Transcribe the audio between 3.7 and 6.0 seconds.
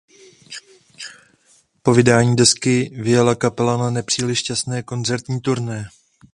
na nepříliš šťastné koncertní turné.